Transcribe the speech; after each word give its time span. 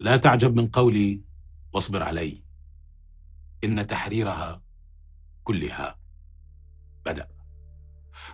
لا 0.00 0.16
تعجب 0.16 0.56
من 0.56 0.66
قولي 0.66 1.20
واصبر 1.72 2.02
علي. 2.02 2.42
إن 3.64 3.86
تحريرها 3.86 4.62
كلها 5.44 5.98
بدأ. 7.06 7.28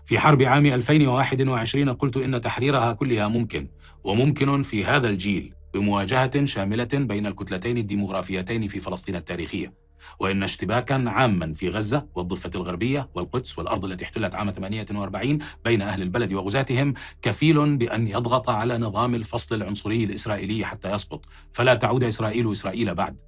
في 0.04 0.18
حرب 0.18 0.42
عام 0.42 0.66
2021 0.66 1.90
قلت 1.90 2.16
إن 2.16 2.40
تحريرها 2.40 2.92
كلها 2.92 3.28
ممكن 3.28 3.68
وممكن 4.04 4.62
في 4.62 4.84
هذا 4.84 5.08
الجيل 5.08 5.54
بمواجهة 5.74 6.44
شاملة 6.44 6.88
بين 6.92 7.26
الكتلتين 7.26 7.78
الديمغرافيتين 7.78 8.68
في 8.68 8.80
فلسطين 8.80 9.16
التاريخية. 9.16 9.74
وإن 10.20 10.42
اشتباكا 10.42 11.04
عاما 11.06 11.52
في 11.52 11.68
غزة 11.68 12.06
والضفة 12.14 12.50
الغربية 12.54 13.08
والقدس 13.14 13.58
والأرض 13.58 13.84
التي 13.84 14.04
احتلت 14.04 14.34
عام 14.34 14.50
48 14.50 15.38
بين 15.64 15.82
أهل 15.82 16.02
البلد 16.02 16.32
وغزاتهم 16.32 16.94
كفيل 17.22 17.76
بأن 17.76 18.08
يضغط 18.08 18.50
على 18.50 18.78
نظام 18.78 19.14
الفصل 19.14 19.54
العنصري 19.54 20.04
الإسرائيلي 20.04 20.64
حتى 20.64 20.90
يسقط. 20.90 21.24
فلا 21.52 21.74
تعود 21.74 22.04
إسرائيل 22.04 22.52
إسرائيل 22.52 22.94
بعد. 22.94 23.22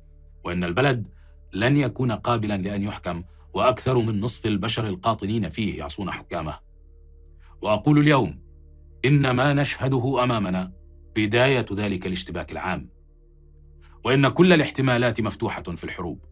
وإن 0.45 0.65
البلد 0.65 1.09
لن 1.53 1.77
يكون 1.77 2.13
قابلا 2.13 2.57
لأن 2.57 2.83
يحكم 2.83 3.25
وأكثر 3.55 3.99
من 3.99 4.21
نصف 4.21 4.47
البشر 4.47 4.87
القاطنين 4.87 5.49
فيه 5.49 5.79
يعصون 5.79 6.11
حكامه. 6.11 6.59
وأقول 7.63 7.99
اليوم 7.99 8.43
إن 9.05 9.31
ما 9.31 9.53
نشهده 9.53 10.25
أمامنا 10.25 10.73
بداية 11.17 11.67
ذلك 11.73 12.07
الاشتباك 12.07 12.53
العام. 12.53 12.89
وإن 14.05 14.29
كل 14.29 14.53
الاحتمالات 14.53 15.21
مفتوحة 15.21 15.63
في 15.63 15.85
الحروب. 15.85 16.32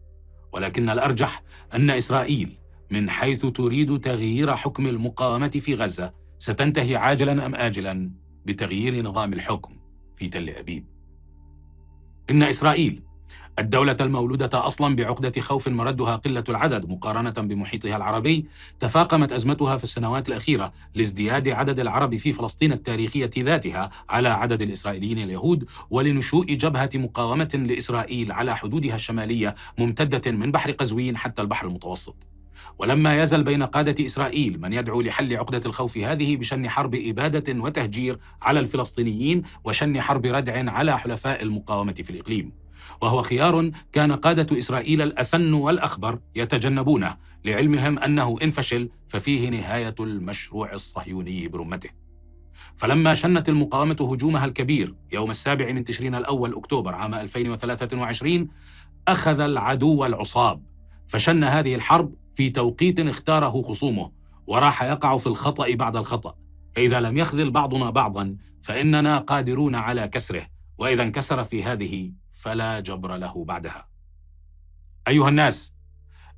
ولكن 0.53 0.89
الأرجح 0.89 1.43
أن 1.73 1.89
إسرائيل 1.89 2.57
من 2.91 3.09
حيث 3.09 3.45
تريد 3.45 3.99
تغيير 3.99 4.55
حكم 4.55 4.87
المقاومة 4.87 5.47
في 5.49 5.75
غزة 5.75 6.13
ستنتهي 6.37 6.95
عاجلا 6.95 7.45
أم 7.45 7.55
آجلا 7.55 8.11
بتغيير 8.45 9.01
نظام 9.01 9.33
الحكم 9.33 9.77
في 10.15 10.27
تل 10.27 10.49
أبيب. 10.49 10.85
إن 12.29 12.43
إسرائيل 12.43 13.03
الدولة 13.59 13.97
المولودة 14.01 14.67
أصلا 14.67 14.95
بعقدة 14.95 15.41
خوف 15.41 15.67
مردها 15.67 16.15
قلة 16.15 16.43
العدد 16.49 16.89
مقارنة 16.89 17.31
بمحيطها 17.31 17.95
العربي 17.95 18.45
تفاقمت 18.79 19.31
أزمتها 19.31 19.77
في 19.77 19.83
السنوات 19.83 20.29
الأخيرة 20.29 20.73
لازدياد 20.95 21.49
عدد 21.49 21.79
العرب 21.79 22.15
في 22.17 22.31
فلسطين 22.31 22.71
التاريخية 22.71 23.29
ذاتها 23.37 23.89
على 24.09 24.29
عدد 24.29 24.61
الإسرائيليين 24.61 25.19
اليهود 25.19 25.69
ولنشوء 25.89 26.45
جبهة 26.45 26.89
مقاومة 26.95 27.65
لإسرائيل 27.67 28.31
على 28.31 28.55
حدودها 28.55 28.95
الشمالية 28.95 29.55
ممتدة 29.77 30.31
من 30.31 30.51
بحر 30.51 30.71
قزوين 30.71 31.17
حتى 31.17 31.41
البحر 31.41 31.67
المتوسط. 31.67 32.15
ولما 32.79 33.21
يزل 33.21 33.43
بين 33.43 33.63
قادة 33.63 34.05
إسرائيل 34.05 34.61
من 34.61 34.73
يدعو 34.73 35.01
لحل 35.01 35.35
عقدة 35.35 35.61
الخوف 35.65 35.97
هذه 35.97 36.37
بشن 36.37 36.69
حرب 36.69 36.95
إبادة 36.95 37.61
وتهجير 37.61 38.19
على 38.41 38.59
الفلسطينيين 38.59 39.43
وشن 39.63 40.01
حرب 40.01 40.25
ردع 40.25 40.71
على 40.71 40.99
حلفاء 40.99 41.43
المقاومة 41.43 41.93
في 41.93 42.09
الإقليم. 42.09 42.51
وهو 43.01 43.21
خيار 43.21 43.71
كان 43.91 44.11
قادة 44.11 44.59
إسرائيل 44.59 45.01
الأسن 45.01 45.53
والأخبر 45.53 46.19
يتجنبونه 46.35 47.17
لعلمهم 47.45 47.99
أنه 47.99 48.37
إن 48.43 48.49
فشل 48.49 48.89
ففيه 49.07 49.49
نهاية 49.49 49.95
المشروع 49.99 50.73
الصهيوني 50.73 51.47
برمته. 51.47 51.89
فلما 52.77 53.13
شنت 53.13 53.49
المقاومة 53.49 54.09
هجومها 54.11 54.45
الكبير 54.45 54.95
يوم 55.11 55.29
السابع 55.29 55.71
من 55.71 55.83
تشرين 55.83 56.15
الأول 56.15 56.55
أكتوبر 56.55 56.95
عام 56.95 57.13
2023 57.13 58.47
أخذ 59.07 59.39
العدو 59.39 60.05
العصاب. 60.05 60.63
فشن 61.07 61.43
هذه 61.43 61.75
الحرب 61.75 62.13
في 62.35 62.49
توقيت 62.49 62.99
اختاره 62.99 63.61
خصومه 63.61 64.11
وراح 64.47 64.83
يقع 64.83 65.17
في 65.17 65.27
الخطأ 65.27 65.75
بعد 65.75 65.95
الخطأ. 65.95 66.35
فإذا 66.75 66.99
لم 66.99 67.17
يخذل 67.17 67.51
بعضنا 67.51 67.89
بعضا 67.89 68.35
فإننا 68.61 69.17
قادرون 69.17 69.75
على 69.75 70.07
كسره. 70.07 70.47
وإذا 70.77 71.03
انكسر 71.03 71.43
في 71.43 71.63
هذه 71.63 72.11
فلا 72.41 72.79
جبر 72.79 73.17
له 73.17 73.45
بعدها. 73.45 73.87
أيها 75.07 75.29
الناس 75.29 75.73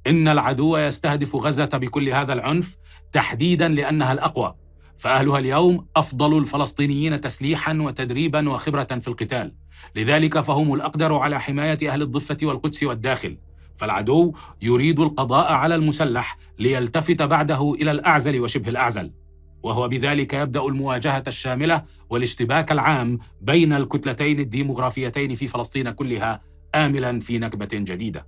إن 0.08 0.28
العدو 0.28 0.78
يستهدف 0.78 1.36
غزة 1.36 1.66
بكل 1.66 2.10
هذا 2.10 2.34
العنف 2.34 2.78
تحديدا 3.12 3.68
لأنها 3.68 4.14
الأقوى 4.14 4.56
فأهلها 4.98 5.40
اليوم 5.40 5.88
أفضل 5.96 6.38
الفلسطينيين 6.38 7.22
تسليحا 7.22 7.74
وتدريبا 7.74 8.50
وخبرة 8.50 8.84
في 8.84 9.08
القتال. 9.08 9.56
لذلك 9.96 10.40
فهم 10.40 10.74
الأقدر 10.74 11.14
على 11.14 11.42
حماية 11.42 11.78
أهل 11.92 12.02
الضفة 12.02 12.38
والقدس 12.44 12.84
والداخل. 12.84 13.38
فالعدو 13.76 14.34
يريد 14.62 15.00
القضاء 15.00 15.52
على 15.52 15.76
المسلح 15.76 16.38
ليلتفت 16.60 17.22
بعده 17.22 17.74
إلى 17.74 17.92
الأعزل 17.92 18.42
وشبه 18.42 18.70
الأعزل. 18.70 19.14
وهو 19.64 19.88
بذلك 19.88 20.34
يبدأ 20.34 20.66
المواجهة 20.66 21.24
الشاملة 21.28 21.84
والاشتباك 22.10 22.72
العام 22.72 23.20
بين 23.42 23.74
الكتلتين 23.74 24.40
الديمغرافيتين 24.40 25.36
في 25.36 25.48
فلسطين 25.48 25.90
كلها 25.90 26.42
املا 26.76 27.20
في 27.20 27.40
نكبة 27.40 27.70
جديدة. 27.74 28.28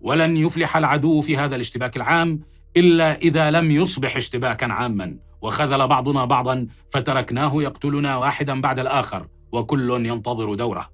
ولن 0.00 0.36
يفلح 0.36 0.76
العدو 0.76 1.20
في 1.20 1.36
هذا 1.36 1.54
الاشتباك 1.54 1.96
العام 1.96 2.40
إلا 2.76 3.18
إذا 3.18 3.50
لم 3.50 3.70
يصبح 3.70 4.16
اشتباكا 4.16 4.66
عاما 4.66 5.16
وخذل 5.42 5.86
بعضنا 5.86 6.24
بعضا 6.24 6.66
فتركناه 6.90 7.62
يقتلنا 7.62 8.16
واحدا 8.16 8.60
بعد 8.60 8.78
الآخر 8.78 9.26
وكل 9.52 10.06
ينتظر 10.06 10.54
دوره. 10.54 10.90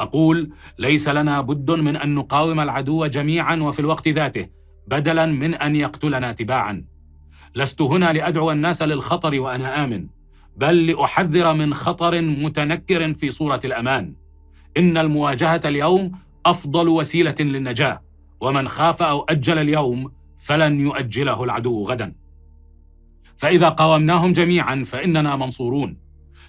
أقول 0.00 0.50
ليس 0.78 1.08
لنا 1.08 1.40
بد 1.40 1.70
من 1.70 1.96
أن 1.96 2.14
نقاوم 2.14 2.60
العدو 2.60 3.06
جميعا 3.06 3.56
وفي 3.56 3.80
الوقت 3.80 4.08
ذاته 4.08 4.46
بدلا 4.86 5.26
من 5.26 5.54
أن 5.54 5.76
يقتلنا 5.76 6.32
تباعا. 6.32 6.84
لست 7.54 7.82
هنا 7.82 8.12
لأدعو 8.12 8.50
الناس 8.50 8.82
للخطر 8.82 9.40
وأنا 9.40 9.84
آمن 9.84 10.06
بل 10.56 10.86
لأحذر 10.86 11.54
من 11.54 11.74
خطر 11.74 12.20
متنكر 12.20 13.14
في 13.14 13.30
صورة 13.30 13.60
الأمان. 13.64 14.14
إن 14.76 14.98
المواجهة 14.98 15.60
اليوم 15.64 16.12
أفضل 16.46 16.88
وسيلة 16.88 17.34
للنجاة 17.40 18.02
ومن 18.40 18.68
خاف 18.68 19.02
أو 19.02 19.22
أجل 19.28 19.58
اليوم 19.58 20.12
فلن 20.38 20.80
يؤجله 20.80 21.44
العدو 21.44 21.84
غدا. 21.84 22.14
فإذا 23.36 23.68
قاومناهم 23.68 24.32
جميعا 24.32 24.82
فإننا 24.86 25.36
منصورون. 25.36 25.96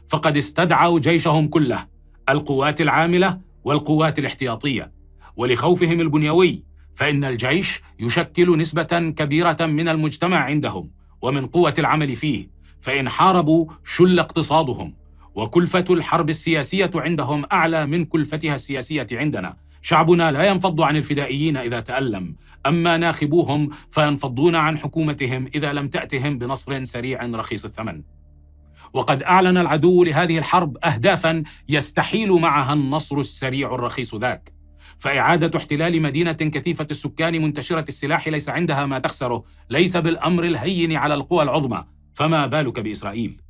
فقد 0.07 0.37
استدعوا 0.37 0.99
جيشهم 0.99 1.47
كله 1.47 1.87
القوات 2.29 2.81
العاملة 2.81 3.39
والقوات 3.63 4.19
الاحتياطية 4.19 4.91
ولخوفهم 5.35 6.01
البنيوي 6.01 6.63
فإن 6.95 7.23
الجيش 7.23 7.81
يشكل 7.99 8.57
نسبة 8.57 9.13
كبيرة 9.17 9.57
من 9.61 9.87
المجتمع 9.87 10.37
عندهم 10.37 10.91
ومن 11.21 11.47
قوة 11.47 11.73
العمل 11.79 12.15
فيه 12.15 12.47
فإن 12.81 13.09
حاربوا 13.09 13.65
شل 13.83 14.19
اقتصادهم 14.19 14.93
وكلفة 15.35 15.85
الحرب 15.89 16.29
السياسية 16.29 16.91
عندهم 16.95 17.45
أعلى 17.51 17.85
من 17.85 18.05
كلفتها 18.05 18.55
السياسية 18.55 19.07
عندنا. 19.11 19.57
شعبنا 19.81 20.31
لا 20.31 20.43
ينفض 20.43 20.81
عن 20.81 20.95
الفدائيين 20.95 21.57
إذا 21.57 21.79
تألم 21.79 22.35
أما 22.65 22.97
ناخبوهم 22.97 23.69
فينفضون 23.91 24.55
عن 24.55 24.77
حكومتهم 24.77 25.47
إذا 25.55 25.73
لم 25.73 25.87
تأتهم 25.87 26.37
بنصر 26.37 26.83
سريع 26.83 27.25
رخيص 27.25 27.65
الثمن. 27.65 28.01
وقد 28.93 29.23
أعلن 29.23 29.57
العدو 29.57 30.03
لهذه 30.03 30.37
الحرب 30.37 30.77
اهدافا 30.83 31.43
يستحيل 31.69 32.31
معها 32.31 32.73
النصر 32.73 33.17
السريع 33.17 33.75
الرخيص 33.75 34.15
ذاك. 34.15 34.54
فإعادة 34.99 35.57
احتلال 35.57 36.01
مدينة 36.01 36.31
كثيفة 36.31 36.87
السكان 36.91 37.41
منتشرة 37.41 37.85
السلاح 37.87 38.27
ليس 38.27 38.49
عندها 38.49 38.85
ما 38.85 38.99
تخسره 38.99 39.43
ليس 39.69 39.97
بالأمر 39.97 40.43
الهين 40.43 40.95
على 40.95 41.13
القوى 41.13 41.43
العظمى 41.43 41.83
فما 42.13 42.45
بالك 42.45 42.79
بإسرائيل؟ 42.79 43.41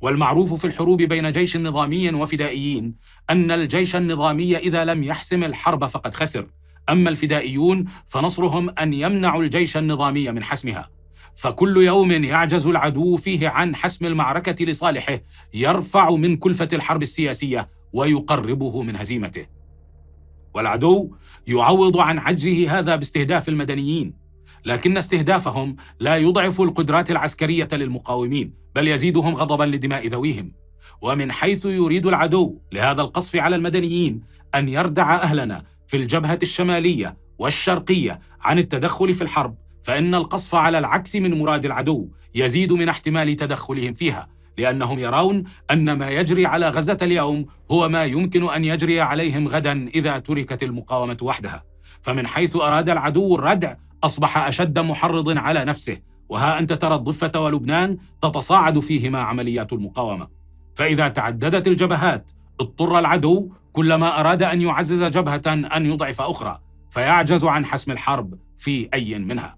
والمعروف 0.00 0.54
في 0.54 0.66
الحروب 0.66 1.02
بين 1.02 1.32
جيش 1.32 1.56
نظامي 1.56 2.10
وفدائيين 2.10 2.94
أن 3.30 3.50
الجيش 3.50 3.96
النظامي 3.96 4.56
إذا 4.56 4.84
لم 4.84 5.02
يحسم 5.02 5.44
الحرب 5.44 5.86
فقد 5.86 6.14
خسر 6.14 6.46
أما 6.88 7.10
الفدائيون 7.10 7.84
فنصرهم 8.06 8.70
أن 8.70 8.94
يمنعوا 8.94 9.42
الجيش 9.42 9.76
النظامي 9.76 10.30
من 10.30 10.44
حسمها. 10.44 10.90
فكل 11.36 11.76
يوم 11.76 12.10
يعجز 12.10 12.66
العدو 12.66 13.16
فيه 13.16 13.48
عن 13.48 13.76
حسم 13.76 14.06
المعركة 14.06 14.64
لصالحه 14.64 15.20
يرفع 15.54 16.10
من 16.10 16.36
كلفة 16.36 16.68
الحرب 16.72 17.02
السياسية 17.02 17.68
ويقربه 17.92 18.82
من 18.82 18.96
هزيمته. 18.96 19.55
والعدو 20.56 21.14
يعوض 21.46 21.98
عن 21.98 22.18
عجزه 22.18 22.78
هذا 22.78 22.96
باستهداف 22.96 23.48
المدنيين 23.48 24.14
لكن 24.64 24.96
استهدافهم 24.96 25.76
لا 26.00 26.16
يضعف 26.16 26.60
القدرات 26.60 27.10
العسكرية 27.10 27.68
للمقاومين 27.72 28.54
بل 28.74 28.88
يزيدهم 28.88 29.34
غضبا 29.34 29.64
لدماء 29.64 30.08
ذويهم. 30.08 30.52
ومن 31.02 31.32
حيث 31.32 31.64
يريد 31.64 32.06
العدو 32.06 32.58
لهذا 32.72 33.02
القصف 33.02 33.36
على 33.36 33.56
المدنيين 33.56 34.20
أن 34.54 34.68
يردع 34.68 35.14
أهلنا 35.14 35.64
في 35.86 35.96
الجبهة 35.96 36.38
الشمالية 36.42 37.16
والشرقية 37.38 38.20
عن 38.40 38.58
التدخل 38.58 39.14
في 39.14 39.22
الحرب 39.22 39.56
فإن 39.84 40.14
القصف 40.14 40.54
على 40.54 40.78
العكس 40.78 41.16
من 41.16 41.38
مراد 41.38 41.64
العدو 41.64 42.08
يزيد 42.34 42.72
من 42.72 42.88
احتمال 42.88 43.36
تدخلهم 43.36 43.92
فيها. 43.92 44.28
لأنهم 44.58 44.98
يرون 44.98 45.44
أن 45.70 45.92
ما 45.92 46.10
يجري 46.10 46.46
على 46.46 46.68
غزة 46.68 46.98
اليوم 47.02 47.46
هو 47.70 47.88
ما 47.88 48.04
يمكن 48.04 48.48
أن 48.48 48.64
يجري 48.64 49.00
عليهم 49.00 49.48
غدا 49.48 49.88
إذا 49.88 50.18
تركت 50.18 50.62
المقاومة 50.62 51.16
وحدها. 51.22 51.64
فمن 52.02 52.26
حيث 52.26 52.56
أراد 52.56 52.90
العدو 52.90 53.34
الردع 53.34 53.74
أصبح 54.04 54.38
أشد 54.38 54.78
محرض 54.78 55.38
على 55.38 55.64
نفسه. 55.64 55.98
وها 56.28 56.58
أنت 56.58 56.72
ترى 56.72 56.94
الضفة 56.94 57.40
ولبنان 57.40 57.96
تتصاعد 58.22 58.78
فيهما 58.78 59.20
عمليات 59.20 59.72
المقاومة. 59.72 60.28
فإذا 60.74 61.08
تعددت 61.08 61.66
الجبهات 61.66 62.30
اضطر 62.60 62.98
العدو 62.98 63.52
كلما 63.72 64.20
أراد 64.20 64.42
أن 64.42 64.62
يعزز 64.62 65.04
جبهة 65.04 65.42
أن 65.46 65.86
يضعف 65.86 66.20
أخرى. 66.20 66.60
فيعجز 66.90 67.44
عن 67.44 67.66
حسم 67.66 67.92
الحرب 67.92 68.38
في 68.58 68.88
أي 68.94 69.18
منها. 69.18 69.56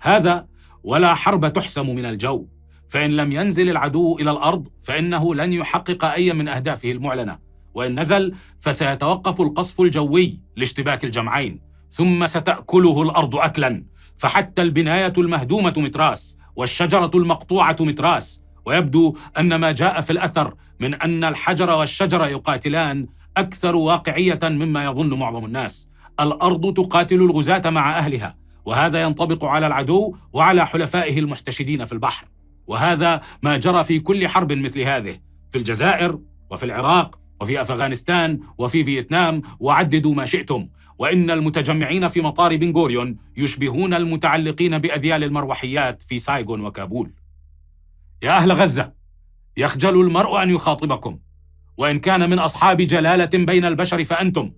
هذا 0.00 0.46
ولا 0.84 1.14
حرب 1.14 1.52
تحسم 1.52 1.94
من 1.94 2.04
الجو. 2.04 2.46
فإن 2.88 3.10
لم 3.10 3.32
ينزل 3.32 3.70
العدو 3.70 4.16
إلى 4.20 4.30
الأرض 4.30 4.68
فإنه 4.82 5.34
لن 5.34 5.52
يحقق 5.52 6.04
أي 6.04 6.32
من 6.32 6.48
أهدافه 6.48 6.92
المعلنة. 6.92 7.38
وإن 7.74 8.00
نزل 8.00 8.34
فسيتوقف 8.60 9.40
القصف 9.40 9.80
الجوي 9.80 10.40
لاشتباك 10.56 11.04
الجمعين 11.04 11.60
ثم 11.90 12.26
ستأكله 12.26 13.02
الأرض 13.02 13.36
اكلا. 13.36 13.84
فحتى 14.16 14.62
البناية 14.62 15.12
المهدومة 15.18 15.74
متراس 15.76 16.38
والشجرة 16.56 17.10
المقطوعة 17.14 17.76
متراس. 17.80 18.42
ويبدو 18.66 19.16
أن 19.38 19.54
ما 19.54 19.72
جاء 19.72 20.00
في 20.00 20.10
الأثر 20.10 20.54
من 20.80 20.94
أن 20.94 21.24
الحجر 21.24 21.70
والشجر 21.70 22.26
يقاتلان 22.26 23.06
أكثر 23.36 23.76
واقعية 23.76 24.38
مما 24.42 24.84
يظن 24.84 25.14
معظم 25.14 25.44
الناس. 25.44 25.88
الأرض 26.20 26.74
تقاتل 26.74 27.16
الغزاة 27.16 27.70
مع 27.70 27.98
أهلها 27.98 28.36
وهذا 28.64 29.02
ينطبق 29.02 29.44
على 29.44 29.66
العدو 29.66 30.16
وعلى 30.32 30.66
حلفائه 30.66 31.18
المحتشدين 31.18 31.84
في 31.84 31.92
البحر. 31.92 32.28
وهذا 32.68 33.20
ما 33.42 33.56
جرى 33.56 33.84
في 33.84 33.98
كل 33.98 34.28
حرب 34.28 34.52
مثل 34.52 34.80
هذه 34.80 35.18
في 35.50 35.58
الجزائر 35.58 36.18
وفي 36.50 36.64
العراق 36.64 37.18
وفي 37.40 37.60
أفغانستان 37.60 38.40
وفي 38.58 38.84
فيتنام 38.84 39.42
وعددوا 39.60 40.14
ما 40.14 40.26
شئتم. 40.26 40.68
وإن 40.98 41.30
المتجمعين 41.30 42.08
في 42.08 42.20
مطار 42.20 42.56
بنغوريون 42.56 43.16
يشبهون 43.36 43.94
المتعلقين 43.94 44.78
بأذيال 44.78 45.24
المروحيات 45.24 46.02
في 46.02 46.18
سايغون 46.18 46.60
وكابول. 46.60 47.12
يا 48.22 48.36
أهل 48.36 48.52
غزة 48.52 48.92
يخجل 49.56 50.00
المرء 50.00 50.42
أن 50.42 50.50
يخاطبكم. 50.50 51.18
وإن 51.76 51.98
كان 51.98 52.30
من 52.30 52.38
أصحاب 52.38 52.76
جلالة 52.76 53.30
بين 53.44 53.64
البشر 53.64 54.04
فأنتم. 54.04 54.52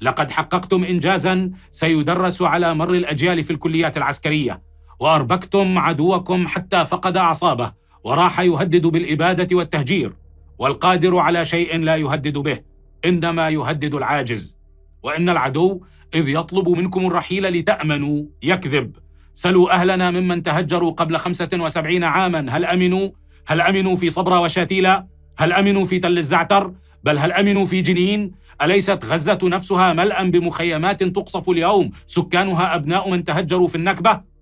لقد 0.00 0.30
حققتم 0.30 0.84
انجازا 0.84 1.50
سيدرس 1.72 2.42
على 2.42 2.74
مر 2.74 2.94
الأجيال 2.94 3.44
في 3.44 3.52
الكليات 3.52 3.96
العسكرية. 3.96 4.62
وأربكتم 5.00 5.78
عدوكم 5.78 6.46
حتى 6.46 6.84
فقد 6.84 7.16
أعصابه 7.16 7.72
وراح 8.04 8.40
يهدد 8.40 8.86
بالإبادة 8.86 9.56
والتهجير 9.56 10.12
والقادر 10.58 11.18
على 11.18 11.44
شيء 11.44 11.78
لا 11.78 11.96
يهدد 11.96 12.38
به 12.38 12.60
إنما 13.04 13.48
يهدد 13.48 13.94
العاجز. 13.94 14.56
وإن 15.02 15.28
العدو 15.28 15.80
إذ 16.14 16.28
يطلب 16.28 16.68
منكم 16.68 17.06
الرحيل 17.06 17.42
لتأمنوا 17.42 18.24
يكذب. 18.42 18.96
سلوا 19.34 19.72
أهلنا 19.74 20.10
ممن 20.10 20.42
تهجروا 20.42 20.90
قبل 20.90 21.16
خمسة 21.16 21.48
وسبعين 21.54 22.04
عاما 22.04 22.46
هل 22.50 22.64
أمنوا؟ 22.64 23.10
هل 23.46 23.60
أمنوا 23.60 23.96
في 23.96 24.10
صبرا 24.10 24.38
وشاتيلا 24.38 25.06
هل 25.38 25.52
أمنوا 25.52 25.84
في 25.84 25.98
تل 25.98 26.18
الزعتر؟ 26.18 26.72
بل 27.04 27.18
هل 27.18 27.32
أمنوا 27.32 27.66
في 27.66 27.80
جنين؟ 27.80 28.32
أليست 28.62 29.04
غزة 29.04 29.38
نفسها 29.42 29.92
ملأ 29.92 30.22
بمخيمات 30.22 31.02
تقصف 31.02 31.50
اليوم؟ 31.50 31.90
سكانها 32.06 32.74
أبناء 32.74 33.10
من 33.10 33.24
تهجروا 33.24 33.68
في 33.68 33.74
النكبة؟ 33.74 34.35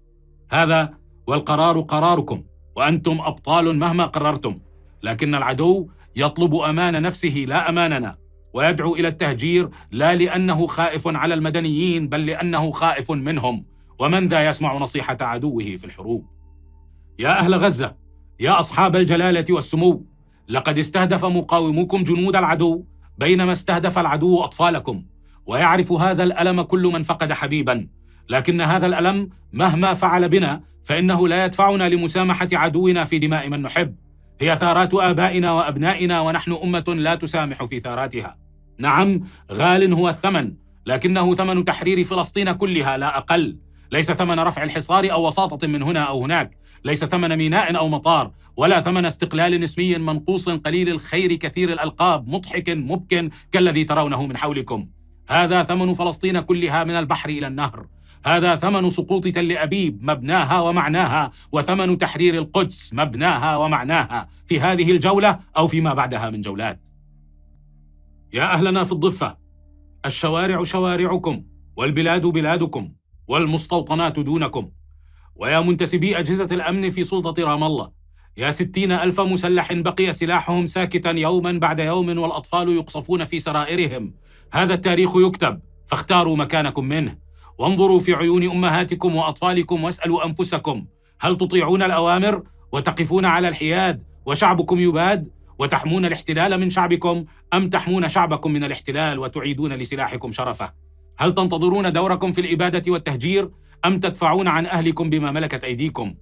هذا 0.51 0.95
والقرار 1.27 1.81
قراركم 1.81 2.43
وأنتم 2.77 3.21
أبطال 3.21 3.79
مهما 3.79 4.07
قررتم 4.07 4.59
لكن 5.03 5.35
العدو 5.35 5.89
يطلب 6.17 6.55
أمان 6.55 7.03
نفسه 7.03 7.45
لا 7.49 7.69
أماننا 7.69 8.17
ويدعو 8.55 8.95
إلى 8.95 9.09
التهجير 9.09 9.69
لا 9.91 10.15
لأنه 10.15 10.67
خائف 10.67 11.09
على 11.09 11.35
المدنيين 11.35 12.09
بل 12.09 12.27
لأنه 12.27 12.73
خائف 12.73 13.11
منهم. 13.11 13.65
ومن 13.99 14.29
ذا 14.29 14.49
يسمع 14.49 14.79
نصيحة 14.79 15.17
عدوه 15.21 15.65
في 15.65 15.85
الحروب؟ 15.85 16.27
يا 17.19 17.39
أهل 17.39 17.55
غزة 17.55 17.97
يا 18.41 18.61
أصحاب 18.61 18.97
الجلالة 18.97 19.45
والسمو 19.51 20.05
لقد 20.49 20.79
استهدف 20.79 21.25
مقاوموكم 21.25 22.03
جنود 22.03 22.37
العدو 22.37 22.85
بينما 23.19 23.53
استهدف 23.53 23.99
العدو 23.99 24.45
أطفالكم 24.45 25.05
ويعرف 25.47 25.93
هذا 25.93 26.23
الألم 26.23 26.63
كل 26.63 26.83
من 26.83 27.03
فقد 27.03 27.33
حبيبا. 27.33 27.89
لكن 28.29 28.61
هذا 28.61 28.87
الألم 28.87 29.29
مهما 29.53 29.95
فعل 29.95 30.29
بنا 30.29 30.61
فإنه 30.83 31.29
لا 31.29 31.45
يدفعنا 31.45 31.89
لمسامحة 31.89 32.49
عدونا 32.53 33.05
في 33.05 33.19
دماء 33.19 33.49
من 33.49 33.63
نحب. 33.63 33.97
هي 34.41 34.57
ثارات 34.61 34.95
آبائنا 34.95 35.53
وأبنائنا 35.53 36.21
ونحن 36.21 36.53
أمة 36.53 36.85
لا 36.89 37.15
تسامح 37.15 37.65
في 37.65 37.81
ثاراتها. 37.81 38.37
نعم 38.79 39.21
غال 39.53 39.93
هو 39.93 40.09
الثمن 40.09 40.55
لكنه 40.87 41.35
ثمن 41.35 41.65
تحرير 41.65 42.05
فلسطين 42.05 42.53
كلها 42.53 42.97
لا 42.97 43.19
أقل. 43.19 43.57
ليس 43.93 44.13
ثمن 44.13 44.41
رفع 44.41 44.63
الحصار 44.63 45.13
أو 45.13 45.27
وساطة 45.27 45.67
من 45.67 45.83
هنا 45.83 46.01
أو 46.01 46.25
هناك. 46.25 46.59
ليس 46.85 47.05
ثمن 47.05 47.37
ميناء 47.37 47.77
أو 47.77 47.89
مطار 47.89 48.33
ولا 48.57 48.81
ثمن 48.81 49.05
استقلال 49.05 49.61
نسبي 49.61 49.99
منقوص 49.99 50.49
قليل 50.49 50.89
الخير 50.89 51.35
كثير 51.35 51.73
الألقاب 51.73 52.29
مضحك 52.29 52.71
مبكن 52.71 53.31
كالذي 53.53 53.85
ترونه 53.85 54.27
من 54.27 54.37
حولكم. 54.37 54.89
هذا 55.29 55.63
ثمن 55.63 55.95
فلسطين 55.95 56.41
كلها 56.41 56.85
من 56.85 56.95
البحر 56.95 57.29
إلى 57.29 57.47
النهر. 57.47 57.87
هذا 58.25 58.57
ثمن 58.57 58.91
سقوط 58.91 59.29
تل 59.29 59.53
أبيب 59.53 60.03
مبناها 60.03 60.61
ومعناها 60.61 61.31
وثمن 61.53 61.99
تحرير 61.99 62.35
القدس 62.35 62.91
مبناها 62.93 63.57
ومعناها. 63.57 64.29
في 64.47 64.61
هذه 64.61 64.91
الجولة 64.91 65.39
أو 65.57 65.69
فيما 65.69 65.95
بعدها 65.95 66.31
من 66.31 66.41
جولات. 66.41 66.89
يا 68.33 68.53
أهلنا 68.53 68.85
في 68.85 68.93
الضفة 68.93 69.37
الشوارع 70.07 70.65
شوارعكم 70.65 71.45
والبلاد 71.77 72.27
بلادكم 72.27 72.93
والمستوطنات 73.29 74.21
دونكم. 74.21 74.71
ويا 75.37 75.61
منتسبي 75.61 76.19
أجهزة 76.19 76.49
الأمن 76.53 76.91
في 76.91 77.05
سلطة 77.05 77.45
رام 77.45 77.65
الله 77.65 77.91
يا 78.37 78.51
ستين 78.51 78.93
ألف 78.93 79.21
مسلح 79.21 79.73
بقي 79.73 80.13
سلاحهم 80.13 80.67
ساكتا 80.67 81.11
يوما 81.11 81.53
بعد 81.53 81.81
يوم 81.81 82.19
والأطفال 82.19 82.69
يقصفون 82.69 83.25
في 83.25 83.39
سرائرهم. 83.39 84.15
هذا 84.53 84.75
التاريخ 84.75 85.17
يكتب 85.17 85.61
فاختاروا 85.87 86.37
مكانكم 86.37 86.85
منه. 86.85 87.24
وانظروا 87.59 88.01
في 88.01 88.15
عيون 88.15 88.51
أمهاتكم 88.51 89.17
وأطفالكم 89.17 89.85
واسألوا 89.85 90.27
أنفسكم 90.27 90.87
هل 91.21 91.37
تطيعون 91.37 91.83
الأوامر 91.83 92.43
وتقفون 92.73 93.25
على 93.25 93.49
الحياد 93.49 94.03
وشعبكم 94.27 94.79
يباد 94.79 95.29
وتحمون 95.59 96.05
الاحتلال 96.05 96.61
من 96.61 96.71
شعبكم 96.71 97.25
أم 97.55 97.69
تحمون 97.69 98.09
شعبكم 98.09 98.53
من 98.53 98.65
الاحتلال 98.65 99.19
وتعيدون 99.19 99.73
لسلاحكم 99.73 100.33
شرفه؟ 100.33 100.73
هل 101.19 101.35
تنتظرون 101.35 101.93
دوركم 101.93 102.33
في 102.33 102.41
الإبادة 102.41 102.93
والتهجير 102.93 103.51
أم 103.85 104.01
تدفعون 104.01 104.49
عن 104.49 104.67
أهلكم 104.67 105.11
بما 105.11 105.31
ملكت 105.31 105.65
أيديكم؟ 105.65 106.15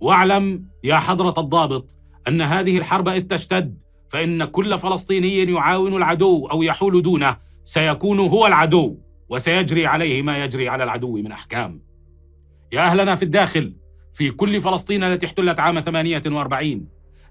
واعلم 0.00 0.66
يا 0.84 0.96
حضرة 0.96 1.34
الضابط 1.38 1.96
أن 2.28 2.40
هذه 2.40 2.78
الحرب 2.78 3.08
إذ 3.08 3.22
تشتد 3.22 3.78
فإن 4.08 4.44
كل 4.44 4.78
فلسطيني 4.78 5.52
يعاون 5.52 5.96
العدو 5.96 6.46
أو 6.46 6.62
يحول 6.62 7.02
دونه 7.02 7.36
سيكون 7.64 8.18
هو 8.18 8.46
العدو. 8.46 8.98
وسيجري 9.32 9.86
عليه 9.86 10.22
ما 10.22 10.44
يجري 10.44 10.68
على 10.68 10.84
العدو 10.84 11.16
من 11.16 11.32
أحكام. 11.32 11.82
يا 12.72 12.80
أهلنا 12.80 13.14
في 13.14 13.22
الداخل 13.22 13.76
في 14.14 14.30
كل 14.30 14.60
فلسطين 14.60 15.04
التي 15.04 15.26
احتلت 15.26 15.60
عام 15.60 15.80
48 15.80 16.88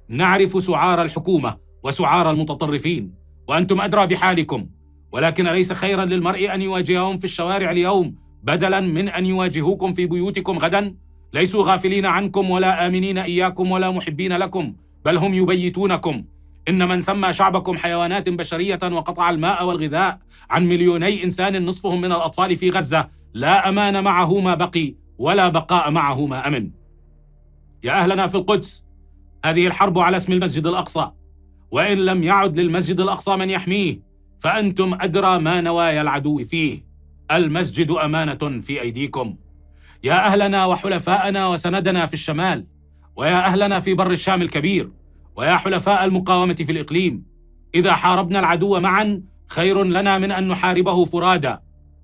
نعرف 0.10 0.63
سعار 0.63 1.01
الحكومة 1.01 1.58
وسعار 1.84 2.31
المتطرفين 2.31 3.13
وأنتم 3.48 3.81
أدرى 3.81 4.08
بحالكم 4.08 4.70
ولكن 5.12 5.48
ليس 5.48 5.74
خيرا 5.74 6.05
للمرء 6.05 6.53
أن 6.53 6.62
يواجههم 6.62 7.17
في 7.17 7.24
الشوارع 7.25 7.72
اليوم 7.72 8.15
بدلا 8.43 8.79
من 8.79 9.10
أن 9.10 9.25
يواجهوكم 9.25 9.93
في 9.93 10.05
بيوتكم 10.05 10.58
غدا؟ 10.58 10.96
ليسوا 11.34 11.63
غافلين 11.63 12.05
عنكم 12.05 12.50
ولا 12.50 12.88
آمنين 12.88 13.17
إياكم 13.17 13.72
ولا 13.72 13.91
محبين 13.91 14.34
لكم 14.34 14.74
بل 15.05 15.17
هم 15.17 15.34
يبيتونكم. 15.34 16.24
إن 16.69 16.87
من 16.87 17.01
سمى 17.01 17.33
شعبكم 17.33 17.77
حيوانات 17.77 18.29
بشرية 18.29 18.79
وقطع 18.83 19.29
الماء 19.29 19.65
والغذاء 19.65 20.19
عن 20.49 20.65
مليوني 20.67 21.23
إنسان 21.23 21.65
نصفهم 21.65 22.01
من 22.01 22.11
الأطفال 22.11 22.57
في 22.57 22.69
غزة 22.69 23.09
لا 23.33 23.69
أمان 23.69 24.03
معه 24.03 24.39
ما 24.39 24.55
بقي 24.55 24.95
ولا 25.17 25.49
بقاء 25.49 25.91
معه 25.91 26.25
ما 26.25 26.47
أمن. 26.47 26.71
يا 27.83 27.91
أهلنا 27.91 28.27
في 28.27 28.35
القدس 28.35 28.85
هذه 29.45 29.67
الحرب 29.67 29.99
على 29.99 30.17
اسم 30.17 30.33
المسجد 30.33 30.67
الأقصى. 30.67 31.11
وإن 31.71 31.97
لم 31.97 32.23
يعد 32.23 32.59
للمسجد 32.59 32.99
الأقصى 32.99 33.35
من 33.35 33.49
يحميه 33.49 34.01
فأنتم 34.39 34.93
أدرى 34.93 35.39
ما 35.39 35.61
نوايا 35.61 36.01
العدو 36.01 36.43
فيه. 36.43 36.85
المسجد 37.31 37.91
أمانة 37.91 38.61
في 38.61 38.81
أيديكم. 38.81 39.35
يا 40.03 40.25
أهلنا 40.25 40.65
وحلفاءنا 40.65 41.47
وسندنا 41.47 42.05
في 42.05 42.13
الشمال 42.13 42.67
ويا 43.15 43.45
أهلنا 43.45 43.79
في 43.79 43.93
بر 43.93 44.11
الشام 44.11 44.41
الكبير. 44.41 44.91
ويا 45.35 45.57
حلفاء 45.57 46.05
المقاومة 46.05 46.53
في 46.53 46.71
الإقليم 46.71 47.23
إذا 47.75 47.93
حاربنا 47.93 48.39
العدو 48.39 48.79
معا 48.79 49.21
خير 49.47 49.83
لنا 49.83 50.17
من 50.17 50.31
أن 50.31 50.47
نحاربه 50.47 51.05
فرادى 51.05 51.55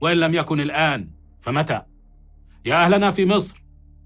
وإن 0.02 0.18
لم 0.18 0.34
يكن 0.34 0.60
الآن 0.60 1.10
فمتى؟ 1.40 1.82
يا 2.66 2.86
أهلنا 2.86 3.12
في 3.12 3.26
مصر 3.26 3.64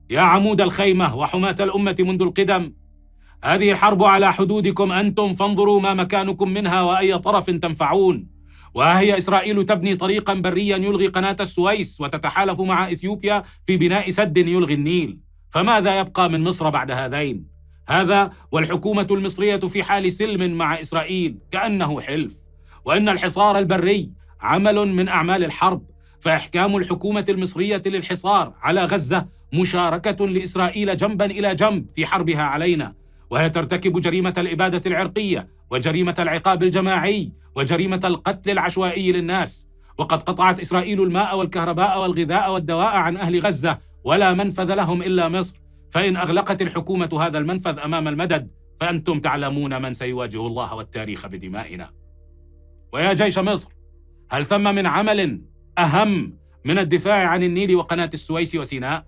يا 0.10 0.22
عمود 0.22 0.62
الخيمة 0.62 1.16
وحماة 1.16 1.56
الأمة 1.60 1.96
منذ 2.00 2.22
القدم 2.22 2.74
هذه 3.44 3.72
الحرب 3.72 4.04
على 4.04 4.34
حدودكم 4.34 4.92
أنتم 4.92 5.34
فانظروا 5.34 5.82
ما 5.82 5.94
مكانكم 5.94 6.50
منها 6.50 6.82
وأي 6.82 7.18
طرف 7.18 7.50
تنفعون. 7.50 8.28
وها 8.74 9.00
هي 9.00 9.18
إسرائيل 9.18 9.66
تبني 9.66 9.96
طريقا 9.96 10.34
بريا 10.34 10.78
يلغي 10.78 11.08
قناة 11.08 11.36
السويس 11.40 12.01
وتتحالف 12.01 12.62
مع 12.62 12.92
إثيوبيا 12.92 13.44
في 13.66 13.78
بناء 13.78 14.10
سد 14.10 14.38
يلغي 14.38 14.74
النيل. 14.74 15.20
فماذا 15.50 16.00
يبقى 16.00 16.30
من 16.30 16.44
مصر 16.44 16.70
بعد 16.70 16.92
هذين؟ 16.92 17.46
هذا 17.88 18.32
والحكومة 18.52 19.08
المصرية 19.12 19.58
في 19.60 19.84
حال 19.84 20.14
سلم 20.14 20.58
مع 20.58 20.82
إسرائيل 20.82 21.38
كأنه 21.52 22.02
حلف 22.02 22.36
وإن 22.86 23.10
الحصار 23.10 23.58
البري 23.58 24.10
عمل 24.42 24.88
من 24.88 25.08
أعمال 25.08 25.44
الحرب 25.44 25.84
فإحكام 26.20 26.76
الحكومة 26.76 27.26
المصرية 27.30 27.82
للحصار 27.86 28.54
على 28.62 28.86
غزة 28.86 29.26
مشاركة 29.54 30.28
لإسرائيل 30.28 30.98
جنبا 30.98 31.26
إلى 31.26 31.56
جنب 31.56 31.86
في 31.96 32.06
حربها 32.06 32.44
علينا 32.44 32.94
وهي 33.30 33.50
ترتكب 33.50 34.02
جريمة 34.02 34.34
الإبادة 34.38 34.82
العرقية 34.86 35.48
وجريمة 35.72 36.16
العقاب 36.20 36.64
الجماعي 36.64 37.32
وجريمة 37.56 38.00
القتل 38.04 38.52
العشوائي 38.52 39.12
للناس. 39.12 39.68
وقد 39.98 40.24
قطعت 40.24 40.60
إسرائيل 40.60 41.02
الماء 41.04 41.38
والكهرباء 41.38 42.02
والغذاء 42.02 42.54
والدواء 42.54 42.96
عن 42.96 43.18
أهل 43.18 43.40
غزة 43.40 43.80
ولا 44.04 44.34
منفذ 44.34 44.74
لهم 44.74 45.02
إلا 45.02 45.30
مصر. 45.30 45.56
فإن 45.92 46.18
أغلقت 46.18 46.62
الحكومة 46.62 47.10
هذا 47.22 47.38
المنفذ 47.38 47.80
أمام 47.80 48.08
المدد 48.08 48.52
فأنتم 48.80 49.20
تعلمون 49.20 49.82
من 49.82 49.94
سيواجه 49.94 50.48
الله 50.48 50.74
والتاريخ 50.74 51.28
بدمائنا. 51.28 51.92
ويا 52.94 53.14
جيش 53.14 53.40
مصر 53.40 53.70
هل 54.32 54.46
ثم 54.46 54.76
من 54.76 54.86
عمل 54.86 55.42
أهم 55.78 56.38
من 56.66 56.78
الدفاع 56.78 57.28
عن 57.28 57.44
النيل 57.44 57.76
وقناة 57.76 58.10
السويس 58.14 58.56
وسيناء؟ 58.56 59.06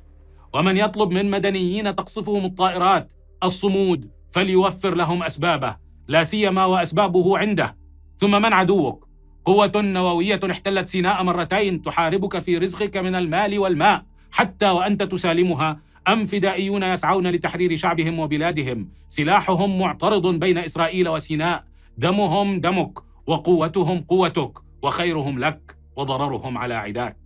ومن 0.54 0.78
يطلب 0.78 1.12
من 1.12 1.32
مدنيين 1.32 1.96
تقصفهم 1.96 2.46
الطائرات 2.46 3.13
الصمود 3.44 4.10
فليوفر 4.32 4.96
لهم 4.96 5.24
أسبابه 5.24 5.78
لا 6.08 6.24
سيما 6.24 6.66
وأسبابه 6.66 7.38
عنده. 7.38 7.78
ثم 8.18 8.42
من 8.42 8.54
عدوك؟ 8.54 9.08
قوة 9.46 9.72
نووية 9.75 10.40
احتلت 10.52 10.88
سيناء 10.88 11.24
مرتين 11.24 11.82
تحاربك 11.82 12.40
في 12.40 12.58
رزقك 12.58 12.98
من 12.98 13.16
المال 13.16 13.60
والماء 13.60 14.06
حتى 14.32 14.70
وأنت 14.70 15.04
تسالمها 15.04 15.82
أم 16.07 16.25
فدائيون 16.25 16.83
يسعون 16.83 17.27
لتحرير 17.27 17.75
شعبهم 17.75 18.19
وبلادهم. 18.19 18.89
سلاحهم 19.10 19.79
معترض 19.79 20.27
بين 20.27 20.57
إسرائيل 20.57 21.10
وسيناء. 21.10 21.63
دمهم 21.98 22.60
دمك 22.60 23.00
وقوتهم 23.27 24.00
قوتك 24.00 24.51
وخيرهم 24.81 25.39
لك 25.39 25.77
وضررهم 25.95 26.57
على 26.57 26.74
عداك. 26.74 27.17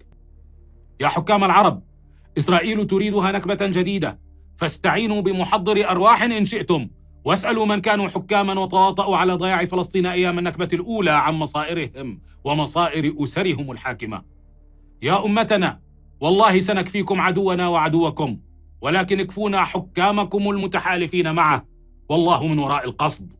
يا 0.99 1.07
حكام 1.07 1.43
العرب 1.43 1.83
إسرائيل 2.37 2.87
تريدها 2.87 3.31
نكبة 3.31 3.57
جديدة. 3.61 4.19
فاستعينوا 4.57 5.21
بمحضر 5.21 5.89
أرواح 5.89 6.23
إن 6.23 6.45
شئتم. 6.45 6.87
واسألوا 7.25 7.65
من 7.65 7.81
كانوا 7.81 8.07
حكاما 8.07 8.59
وتواطؤوا 8.59 9.17
على 9.17 9.33
ضياع 9.33 9.65
فلسطين 9.65 10.05
أيام 10.05 10.39
النكبة 10.39 10.67
الأولى 10.73 11.11
عن 11.11 11.33
مصائرهم 11.33 12.21
ومصائر 12.43 13.15
أسرهم 13.23 13.71
الحاكمة. 13.71 14.21
يا 15.01 15.25
أمتنا 15.25 15.79
والله 16.19 16.59
سنكفيكم 16.59 17.21
عدونا 17.21 17.67
وعدوكم. 17.67 18.37
ولكن 18.81 19.19
اكفونا 19.19 19.63
حكامكم 19.63 20.49
المتحالفين 20.49 21.35
معه. 21.35 21.65
والله 22.09 22.47
من 22.47 22.59
وراء 22.59 22.85
القصد. 22.85 23.33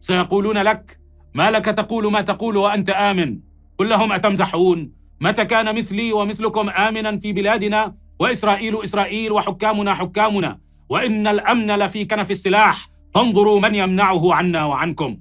سيقولون 0.00 0.58
لك 0.58 1.00
ما 1.34 1.50
لك 1.50 1.64
تقول 1.64 2.12
ما 2.12 2.20
تقول 2.20 2.56
وأنت 2.56 2.90
آمن؟ 2.90 3.40
قل 3.78 3.88
لهم 3.88 4.12
أتمزحون؟ 4.12 4.92
متى 5.20 5.44
كان 5.44 5.78
مثلي 5.78 6.12
ومثلكم 6.12 6.68
آمنا 6.68 7.18
في 7.18 7.32
بلادنا؟ 7.32 7.94
وإسرائيل 8.20 8.82
إسرائيل 8.82 9.32
وحكامنا 9.32 9.94
حكامنا. 9.94 10.58
وإن 10.88 11.26
الأمن 11.26 11.70
لفي 11.70 12.04
كنف 12.04 12.30
السلاح. 12.30 12.90
فانظروا 13.14 13.60
من 13.60 13.74
يمنعه 13.74 14.34
عنا 14.34 14.64
وعنكم. 14.64 15.18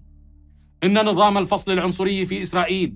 إن 0.83 1.05
نظام 1.05 1.37
الفصل 1.37 1.71
العنصري 1.71 2.25
في 2.25 2.41
إسرائيل 2.41 2.95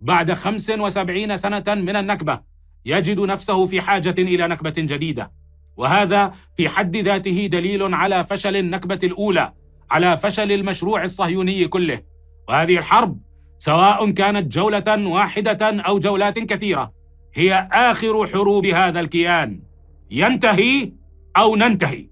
بعد 0.00 0.32
75 0.32 1.36
سنة 1.36 1.64
من 1.68 1.96
النكبة 1.96 2.40
يجد 2.86 3.20
نفسه 3.20 3.66
في 3.66 3.80
حاجة 3.80 4.14
إلى 4.18 4.48
نكبة 4.48 4.74
جديدة. 4.76 5.32
وهذا 5.76 6.32
في 6.56 6.68
حد 6.68 6.96
ذاته 6.96 7.46
دليل 7.46 7.94
على 7.94 8.24
فشل 8.24 8.56
النكبة 8.56 8.98
الأولى 9.02 9.52
على 9.90 10.18
فشل 10.18 10.52
المشروع 10.52 11.04
الصهيوني 11.04 11.68
كله. 11.68 12.02
وهذه 12.48 12.78
الحرب 12.78 13.18
سواء 13.58 14.10
كانت 14.10 14.52
جولة 14.52 15.08
واحدة 15.08 15.80
أو 15.80 15.98
جولات 15.98 16.38
كثيرة 16.38 16.92
هي 17.34 17.68
آخر 17.72 18.26
حروب 18.26 18.66
هذا 18.66 19.00
الكيان. 19.00 19.62
ينتهي 20.10 20.92
أو 21.36 21.56
ننتهي. 21.56 22.08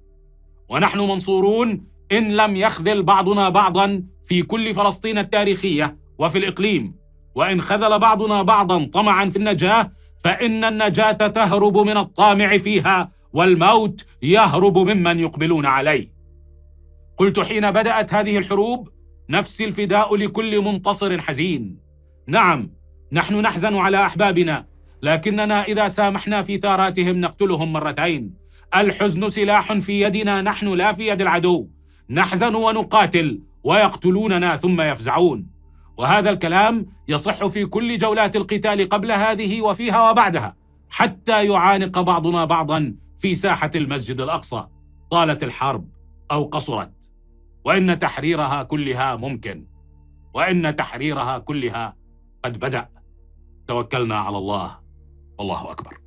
ونحن 0.69 0.99
منصورون 0.99 1.85
إن 2.13 2.37
لم 2.37 2.57
يخذل 2.57 3.03
بعضنا 3.03 3.49
بعضا 3.49 4.03
في 4.25 4.43
كل 4.43 4.75
فلسطين 4.75 5.19
التاريخية 5.19 5.97
وفي 6.19 6.39
الإقليم. 6.39 6.95
وإن 7.35 7.61
خذل 7.61 7.99
بعضنا 7.99 8.43
بعضا 8.43 8.85
طمعا 8.85 9.25
في 9.31 9.37
النجاة 9.37 9.93
فإن 10.25 10.65
النجاة 10.65 11.13
تهرب 11.13 11.79
من 11.79 11.97
الطامع 11.97 12.59
فيها 12.59 13.11
والموت 13.33 14.07
يهرب 14.23 14.79
ممن 14.79 15.21
يقبلون 15.21 15.67
عليه. 15.67 16.13
قلت 17.17 17.41
حين 17.41 17.71
بدأت 17.71 18.15
هذه 18.15 18.39
الحروب 18.39 18.89
نفس 19.31 19.61
الفداء 19.61 20.17
لكل 20.17 20.61
منتصر 20.65 21.21
حزين. 21.21 21.79
نعم 22.27 22.71
نحن 23.13 23.35
نحزن 23.35 23.77
على 23.77 24.07
أحبابنا 24.07 24.67
لكننا 25.03 25.63
إذا 25.65 25.89
سامحنا 25.89 26.43
في 26.43 26.57
ثاراتهم 26.57 27.21
نقتلهم 27.21 27.73
مرتين. 27.73 28.35
الحزن 28.75 29.31
سلاح 29.31 29.73
في 29.73 30.01
يدنا 30.01 30.43
نحن 30.43 30.69
لا 30.69 30.93
في 30.93 31.09
يد 31.09 31.21
العدو. 31.21 31.69
نحزن 32.11 32.55
ونقاتل 32.55 33.41
ويقتلوننا 33.65 34.57
ثم 34.57 34.81
يفزعون. 34.81 35.47
وهذا 35.99 36.31
الكلام 36.31 36.87
يصح 37.09 37.47
في 37.47 37.67
كل 37.67 37.99
جولات 37.99 38.37
القتال 38.37 38.89
قبل 38.89 39.13
هذه 39.13 39.61
وفيها 39.61 40.11
وبعدها 40.11 40.57
حتى 40.91 41.47
يعانق 41.47 42.01
بعضنا 42.01 42.45
بعضا 42.45 42.95
في 43.21 43.35
ساحة 43.35 43.71
المسجد 43.75 44.21
الأقصى 44.21 44.67
طالت 45.11 45.43
الحرب 45.43 45.89
أو 46.31 46.45
قصرت. 46.45 46.93
وإن 47.65 47.99
تحريرها 47.99 48.63
كلها 48.63 49.17
ممكن. 49.17 49.67
وإن 50.35 50.77
تحريرها 50.77 51.39
كلها 51.39 51.97
قد 52.45 52.59
بدأ. 52.59 52.89
توكلنا 53.67 54.19
على 54.19 54.39
الله. 54.39 54.81
والله 55.39 55.71
أكبر. 55.71 56.00